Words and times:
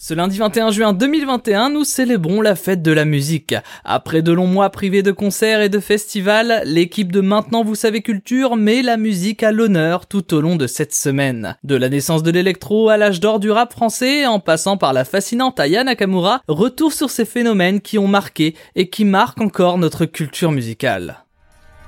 Ce 0.00 0.14
lundi 0.14 0.38
21 0.38 0.70
juin 0.70 0.92
2021, 0.92 1.70
nous 1.70 1.82
célébrons 1.82 2.40
la 2.40 2.54
fête 2.54 2.82
de 2.82 2.92
la 2.92 3.04
musique. 3.04 3.56
Après 3.84 4.22
de 4.22 4.30
longs 4.30 4.46
mois 4.46 4.70
privés 4.70 5.02
de 5.02 5.10
concerts 5.10 5.60
et 5.60 5.68
de 5.68 5.80
festivals, 5.80 6.62
l'équipe 6.64 7.10
de 7.10 7.20
Maintenant 7.20 7.64
Vous 7.64 7.74
Savez 7.74 8.00
Culture 8.00 8.54
met 8.54 8.82
la 8.82 8.96
musique 8.96 9.42
à 9.42 9.50
l'honneur 9.50 10.06
tout 10.06 10.34
au 10.34 10.40
long 10.40 10.54
de 10.54 10.68
cette 10.68 10.94
semaine. 10.94 11.56
De 11.64 11.74
la 11.74 11.88
naissance 11.88 12.22
de 12.22 12.30
l'électro 12.30 12.90
à 12.90 12.96
l'âge 12.96 13.18
d'or 13.18 13.40
du 13.40 13.50
rap 13.50 13.72
français, 13.72 14.24
en 14.24 14.38
passant 14.38 14.76
par 14.76 14.92
la 14.92 15.04
fascinante 15.04 15.58
Aya 15.58 15.82
Nakamura, 15.82 16.42
retour 16.46 16.92
sur 16.92 17.10
ces 17.10 17.24
phénomènes 17.24 17.80
qui 17.80 17.98
ont 17.98 18.06
marqué 18.06 18.54
et 18.76 18.90
qui 18.90 19.04
marquent 19.04 19.40
encore 19.40 19.78
notre 19.78 20.04
culture 20.04 20.52
musicale. 20.52 21.24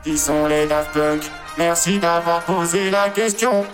Qui 0.03 0.19
sont 0.19 0.49
les 0.49 0.67
Merci 1.59 2.01
d'avoir 2.01 2.43
posé 2.45 2.91
la 2.91 3.09
question. 3.11 3.65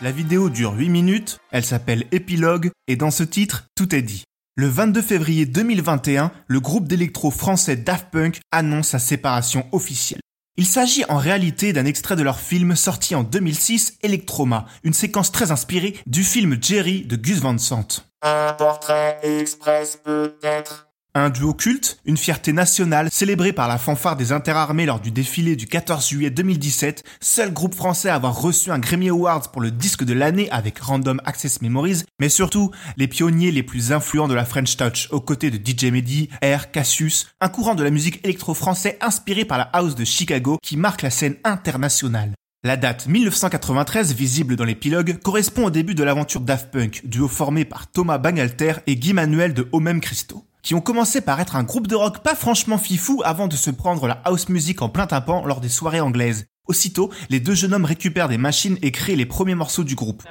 La 0.00 0.12
vidéo 0.12 0.48
dure 0.48 0.74
8 0.74 0.90
minutes, 0.90 1.38
elle 1.50 1.64
s'appelle 1.64 2.04
Épilogue, 2.12 2.70
et 2.86 2.94
dans 2.94 3.10
ce 3.10 3.24
titre, 3.24 3.64
tout 3.74 3.96
est 3.96 4.02
dit. 4.02 4.22
Le 4.54 4.68
22 4.68 5.02
février 5.02 5.44
2021, 5.44 6.30
le 6.46 6.60
groupe 6.60 6.86
d'électro 6.86 7.32
français 7.32 7.74
Daft 7.74 8.06
Punk 8.12 8.38
annonce 8.52 8.90
sa 8.90 9.00
séparation 9.00 9.66
officielle. 9.72 10.20
Il 10.56 10.66
s'agit 10.66 11.04
en 11.08 11.16
réalité 11.16 11.72
d'un 11.72 11.84
extrait 11.84 12.14
de 12.14 12.22
leur 12.22 12.38
film 12.38 12.76
sorti 12.76 13.16
en 13.16 13.24
2006, 13.24 13.98
Electroma, 14.02 14.66
une 14.84 14.94
séquence 14.94 15.32
très 15.32 15.50
inspirée 15.50 15.96
du 16.06 16.22
film 16.22 16.58
Jerry 16.60 17.04
de 17.04 17.16
Gus 17.16 17.40
Van 17.40 17.58
Sant. 17.58 18.04
Un 18.22 18.52
portrait 18.52 19.18
express 19.24 19.98
peut-être. 20.04 20.87
Un 21.14 21.30
duo 21.30 21.54
culte, 21.54 21.98
une 22.04 22.18
fierté 22.18 22.52
nationale 22.52 23.08
célébrée 23.10 23.54
par 23.54 23.66
la 23.66 23.78
fanfare 23.78 24.14
des 24.14 24.30
interarmées 24.30 24.84
lors 24.84 25.00
du 25.00 25.10
défilé 25.10 25.56
du 25.56 25.66
14 25.66 26.06
juillet 26.06 26.30
2017, 26.30 27.02
seul 27.20 27.52
groupe 27.52 27.74
français 27.74 28.10
à 28.10 28.14
avoir 28.14 28.40
reçu 28.40 28.70
un 28.70 28.78
Grammy 28.78 29.08
Awards 29.08 29.50
pour 29.50 29.62
le 29.62 29.70
disque 29.70 30.04
de 30.04 30.12
l'année 30.12 30.50
avec 30.50 30.78
Random 30.78 31.20
Access 31.24 31.62
Memories, 31.62 32.04
mais 32.20 32.28
surtout 32.28 32.70
les 32.98 33.08
pionniers 33.08 33.50
les 33.50 33.62
plus 33.62 33.90
influents 33.90 34.28
de 34.28 34.34
la 34.34 34.44
French 34.44 34.76
Touch 34.76 35.08
aux 35.10 35.20
côtés 35.20 35.50
de 35.50 35.56
DJ 35.56 35.90
Mehdi, 35.90 36.28
Air, 36.42 36.70
Cassius, 36.70 37.28
un 37.40 37.48
courant 37.48 37.74
de 37.74 37.82
la 37.82 37.90
musique 37.90 38.20
électro-français 38.22 38.98
inspiré 39.00 39.46
par 39.46 39.58
la 39.58 39.70
house 39.72 39.94
de 39.94 40.04
Chicago 40.04 40.58
qui 40.62 40.76
marque 40.76 41.02
la 41.02 41.10
scène 41.10 41.36
internationale. 41.42 42.32
La 42.64 42.76
date 42.76 43.06
1993 43.06 44.14
visible 44.14 44.56
dans 44.56 44.64
l'épilogue 44.64 45.18
correspond 45.22 45.66
au 45.66 45.70
début 45.70 45.94
de 45.94 46.04
l'aventure 46.04 46.42
Daft 46.42 46.70
Punk, 46.70 47.00
duo 47.04 47.28
formé 47.28 47.64
par 47.64 47.90
Thomas 47.90 48.18
Bangalter 48.18 48.74
et 48.86 48.96
Guy 48.96 49.14
Manuel 49.14 49.54
de 49.54 49.68
Homem 49.72 50.00
Christo 50.00 50.47
qui 50.62 50.74
ont 50.74 50.80
commencé 50.80 51.20
par 51.20 51.40
être 51.40 51.56
un 51.56 51.62
groupe 51.62 51.86
de 51.86 51.94
rock 51.94 52.18
pas 52.18 52.34
franchement 52.34 52.78
fifou 52.78 53.22
avant 53.24 53.48
de 53.48 53.56
se 53.56 53.70
prendre 53.70 54.06
la 54.06 54.20
house 54.24 54.48
music 54.48 54.82
en 54.82 54.88
plein 54.88 55.06
tympan 55.06 55.44
lors 55.44 55.60
des 55.60 55.68
soirées 55.68 56.00
anglaises. 56.00 56.46
Aussitôt, 56.66 57.10
les 57.30 57.40
deux 57.40 57.54
jeunes 57.54 57.72
hommes 57.72 57.86
récupèrent 57.86 58.28
des 58.28 58.36
machines 58.36 58.76
et 58.82 58.92
créent 58.92 59.16
les 59.16 59.24
premiers 59.24 59.54
morceaux 59.54 59.84
du 59.84 59.94
groupe. 59.94 60.22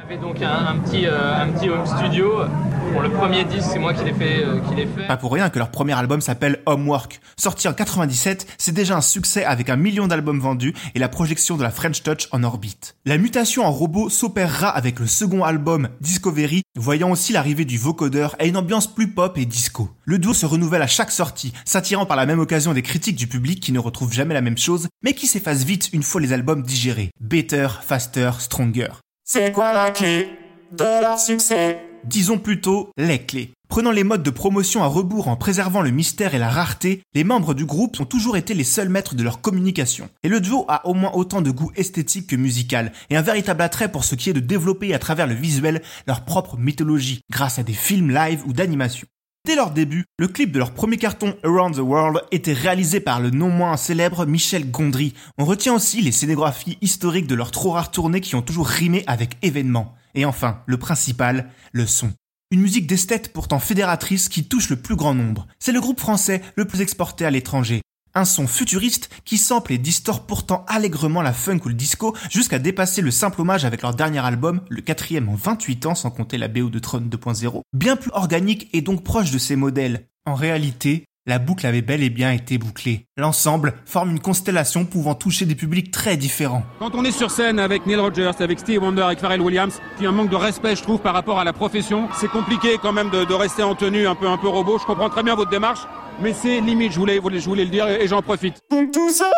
Pour 2.97 3.03
le 3.03 3.11
premier 3.11 3.45
disque, 3.45 3.67
c'est 3.73 3.77
moi 3.77 3.93
qui 3.93 4.03
l'ai 4.03 4.13
fait, 4.13 4.43
euh, 4.43 4.59
qui 4.67 4.73
l'ai 4.73 4.87
fait. 4.87 5.05
Pas 5.05 5.17
pour 5.17 5.31
rien 5.31 5.51
que 5.51 5.59
leur 5.59 5.69
premier 5.69 5.93
album 5.93 6.19
s'appelle 6.19 6.63
Homework. 6.65 7.21
Sorti 7.39 7.67
en 7.67 7.73
97, 7.73 8.47
c'est 8.57 8.71
déjà 8.71 8.97
un 8.97 9.01
succès 9.01 9.45
avec 9.45 9.69
un 9.69 9.75
million 9.75 10.07
d'albums 10.07 10.39
vendus 10.39 10.73
et 10.95 10.97
la 10.97 11.07
projection 11.07 11.57
de 11.57 11.63
la 11.63 11.69
French 11.69 12.01
Touch 12.01 12.27
en 12.31 12.43
orbite. 12.43 12.95
La 13.05 13.19
mutation 13.19 13.67
en 13.67 13.71
robot 13.71 14.09
s'opérera 14.09 14.69
avec 14.69 14.99
le 14.99 15.05
second 15.05 15.43
album 15.43 15.89
Discovery, 16.01 16.63
voyant 16.75 17.11
aussi 17.11 17.33
l'arrivée 17.33 17.65
du 17.65 17.77
vocodeur 17.77 18.35
et 18.39 18.47
une 18.47 18.57
ambiance 18.57 18.87
plus 18.87 19.09
pop 19.09 19.37
et 19.37 19.45
disco. 19.45 19.91
Le 20.03 20.17
duo 20.17 20.33
se 20.33 20.47
renouvelle 20.47 20.81
à 20.81 20.87
chaque 20.87 21.11
sortie, 21.11 21.53
s'attirant 21.65 22.07
par 22.07 22.17
la 22.17 22.25
même 22.25 22.39
occasion 22.39 22.73
des 22.73 22.81
critiques 22.81 23.15
du 23.15 23.27
public 23.27 23.59
qui 23.59 23.73
ne 23.73 23.79
retrouvent 23.79 24.13
jamais 24.13 24.33
la 24.33 24.41
même 24.41 24.57
chose, 24.57 24.87
mais 25.03 25.13
qui 25.13 25.27
s'effacent 25.27 25.65
vite 25.65 25.89
une 25.93 26.01
fois 26.01 26.19
les 26.19 26.33
albums 26.33 26.63
digérés. 26.63 27.11
Better, 27.19 27.67
Faster, 27.79 28.31
Stronger. 28.39 28.89
C'est 29.23 29.51
quoi 29.51 29.71
la 29.71 29.91
clé 29.91 30.31
de 30.71 31.01
leur 31.03 31.19
succès? 31.19 31.86
Disons 32.07 32.37
plutôt 32.37 32.89
les 32.95 33.19
clés. 33.19 33.51
Prenant 33.67 33.91
les 33.91 34.05
modes 34.05 34.23
de 34.23 34.29
promotion 34.29 34.81
à 34.81 34.87
rebours 34.87 35.27
en 35.27 35.35
préservant 35.35 35.81
le 35.81 35.91
mystère 35.91 36.33
et 36.33 36.39
la 36.39 36.49
rareté, 36.49 37.01
les 37.13 37.25
membres 37.25 37.53
du 37.53 37.65
groupe 37.65 37.99
ont 37.99 38.05
toujours 38.05 38.37
été 38.37 38.53
les 38.53 38.63
seuls 38.63 38.87
maîtres 38.87 39.13
de 39.13 39.23
leur 39.23 39.41
communication. 39.41 40.09
Et 40.23 40.29
le 40.29 40.39
duo 40.39 40.63
a 40.69 40.87
au 40.87 40.93
moins 40.93 41.11
autant 41.15 41.41
de 41.41 41.51
goût 41.51 41.69
esthétique 41.75 42.27
que 42.27 42.37
musical, 42.37 42.93
et 43.09 43.17
un 43.17 43.21
véritable 43.21 43.61
attrait 43.61 43.91
pour 43.91 44.05
ce 44.05 44.15
qui 44.15 44.29
est 44.29 44.33
de 44.33 44.39
développer 44.39 44.93
à 44.93 44.99
travers 44.99 45.27
le 45.27 45.33
visuel 45.33 45.81
leur 46.07 46.23
propre 46.23 46.55
mythologie, 46.55 47.19
grâce 47.29 47.59
à 47.59 47.63
des 47.63 47.73
films 47.73 48.09
live 48.09 48.41
ou 48.47 48.53
d'animation. 48.53 49.05
Dès 49.45 49.57
leur 49.57 49.71
début, 49.71 50.05
le 50.17 50.29
clip 50.29 50.53
de 50.53 50.59
leur 50.59 50.71
premier 50.71 50.97
carton 50.97 51.35
Around 51.43 51.75
the 51.75 51.79
World 51.79 52.21
était 52.31 52.53
réalisé 52.53 53.01
par 53.01 53.19
le 53.19 53.31
non 53.31 53.49
moins 53.49 53.75
célèbre 53.75 54.25
Michel 54.25 54.71
Gondry. 54.71 55.13
On 55.37 55.43
retient 55.43 55.73
aussi 55.73 56.01
les 56.01 56.13
scénographies 56.13 56.77
historiques 56.81 57.27
de 57.27 57.35
leurs 57.35 57.51
trop 57.51 57.71
rares 57.71 57.91
tournées 57.91 58.21
qui 58.21 58.35
ont 58.35 58.41
toujours 58.41 58.67
rimé 58.67 59.03
avec 59.07 59.37
événements. 59.41 59.93
Et 60.17 60.25
enfin, 60.25 60.63
le 60.65 60.77
principal, 60.77 61.51
le 61.71 61.85
son. 61.85 62.11
Une 62.49 62.61
musique 62.61 62.87
d'esthète 62.87 63.31
pourtant 63.31 63.59
fédératrice 63.59 64.29
qui 64.29 64.45
touche 64.45 64.69
le 64.69 64.81
plus 64.81 64.95
grand 64.95 65.13
nombre. 65.13 65.47
C'est 65.59 65.71
le 65.71 65.79
groupe 65.79 65.99
français 65.99 66.41
le 66.55 66.65
plus 66.65 66.81
exporté 66.81 67.23
à 67.23 67.29
l'étranger. 67.29 67.83
Un 68.15 68.25
son 68.25 68.47
futuriste 68.47 69.11
qui 69.25 69.37
sample 69.37 69.73
et 69.73 69.77
distord 69.77 70.25
pourtant 70.25 70.65
allègrement 70.67 71.21
la 71.21 71.33
funk 71.33 71.59
ou 71.65 71.67
le 71.67 71.75
disco 71.75 72.17
jusqu'à 72.31 72.57
dépasser 72.57 73.03
le 73.03 73.11
simple 73.11 73.41
hommage 73.41 73.63
avec 73.63 73.83
leur 73.83 73.93
dernier 73.93 74.25
album, 74.25 74.61
le 74.69 74.81
quatrième 74.81 75.29
en 75.29 75.35
28 75.35 75.85
ans 75.85 75.93
sans 75.93 76.09
compter 76.09 76.39
la 76.39 76.47
BO 76.47 76.71
de 76.71 76.79
Tron 76.79 77.01
2.0, 77.01 77.61
bien 77.73 77.95
plus 77.95 78.11
organique 78.13 78.69
et 78.73 78.81
donc 78.81 79.03
proche 79.03 79.29
de 79.29 79.37
ces 79.37 79.55
modèles. 79.55 80.07
En 80.25 80.33
réalité, 80.33 81.05
la 81.27 81.39
boucle 81.39 81.67
avait 81.67 81.81
bel 81.81 82.01
et 82.01 82.09
bien 82.09 82.31
été 82.31 82.57
bouclée. 82.57 83.05
L'ensemble 83.17 83.73
forme 83.85 84.11
une 84.11 84.19
constellation 84.19 84.85
pouvant 84.85 85.13
toucher 85.13 85.45
des 85.45 85.55
publics 85.55 85.91
très 85.91 86.15
différents. 86.15 86.63
Quand 86.79 86.95
on 86.95 87.03
est 87.03 87.11
sur 87.11 87.29
scène 87.29 87.59
avec 87.59 87.85
Neil 87.85 87.97
Rogers, 87.97 88.31
avec 88.39 88.59
Steve 88.59 88.81
Wonder, 88.81 89.01
avec 89.01 89.19
Pharrell 89.19 89.41
Williams, 89.41 89.79
il 89.99 90.03
y 90.03 90.05
a 90.07 90.09
un 90.09 90.13
manque 90.13 90.29
de 90.29 90.35
respect, 90.37 90.75
je 90.77 90.83
trouve, 90.83 90.99
par 90.99 91.13
rapport 91.13 91.37
à 91.37 91.43
la 91.43 91.53
profession. 91.53 92.07
C'est 92.15 92.31
compliqué 92.31 92.77
quand 92.81 92.93
même 92.93 93.09
de, 93.09 93.25
de, 93.25 93.33
rester 93.33 93.61
en 93.61 93.75
tenue 93.75 94.07
un 94.07 94.15
peu, 94.15 94.27
un 94.27 94.37
peu 94.37 94.47
robot. 94.47 94.79
Je 94.79 94.85
comprends 94.85 95.09
très 95.09 95.23
bien 95.23 95.35
votre 95.35 95.51
démarche, 95.51 95.81
mais 96.21 96.33
c'est 96.33 96.61
limite, 96.61 96.93
je 96.93 96.99
voulais, 96.99 97.19
je 97.21 97.45
voulais 97.45 97.65
le 97.65 97.71
dire 97.71 97.87
et 97.87 98.07
j'en 98.07 98.21
profite. 98.21 98.61
Tout 98.69 99.11
ça, 99.11 99.29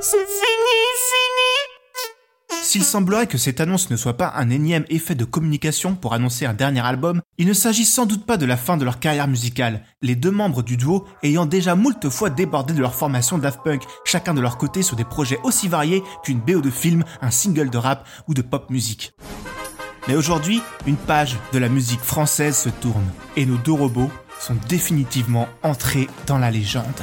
c'est 0.00 0.16
fini, 0.16 0.78
fini 1.10 1.31
s'il 2.72 2.84
semblerait 2.84 3.26
que 3.26 3.36
cette 3.36 3.60
annonce 3.60 3.90
ne 3.90 3.98
soit 3.98 4.16
pas 4.16 4.32
un 4.34 4.48
énième 4.48 4.86
effet 4.88 5.14
de 5.14 5.26
communication 5.26 5.94
pour 5.94 6.14
annoncer 6.14 6.46
un 6.46 6.54
dernier 6.54 6.80
album, 6.80 7.20
il 7.36 7.46
ne 7.46 7.52
s'agit 7.52 7.84
sans 7.84 8.06
doute 8.06 8.24
pas 8.24 8.38
de 8.38 8.46
la 8.46 8.56
fin 8.56 8.78
de 8.78 8.84
leur 8.86 8.98
carrière 8.98 9.28
musicale, 9.28 9.84
les 10.00 10.16
deux 10.16 10.30
membres 10.30 10.62
du 10.62 10.78
duo 10.78 11.04
ayant 11.22 11.44
déjà 11.44 11.74
moult 11.74 12.08
fois 12.08 12.30
débordé 12.30 12.72
de 12.72 12.80
leur 12.80 12.94
formation 12.94 13.36
Daft 13.36 13.60
Punk, 13.62 13.82
chacun 14.06 14.32
de 14.32 14.40
leur 14.40 14.56
côté 14.56 14.80
sur 14.80 14.96
des 14.96 15.04
projets 15.04 15.38
aussi 15.42 15.68
variés 15.68 16.02
qu'une 16.24 16.40
BO 16.40 16.62
de 16.62 16.70
film, 16.70 17.04
un 17.20 17.30
single 17.30 17.68
de 17.68 17.76
rap 17.76 18.08
ou 18.26 18.32
de 18.32 18.40
pop 18.40 18.70
musique. 18.70 19.12
Mais 20.08 20.16
aujourd'hui, 20.16 20.62
une 20.86 20.96
page 20.96 21.36
de 21.52 21.58
la 21.58 21.68
musique 21.68 22.00
française 22.00 22.56
se 22.56 22.70
tourne, 22.70 23.04
et 23.36 23.44
nos 23.44 23.58
deux 23.58 23.72
robots 23.72 24.10
sont 24.40 24.56
définitivement 24.70 25.46
entrés 25.62 26.08
dans 26.26 26.38
la 26.38 26.50
légende. 26.50 27.02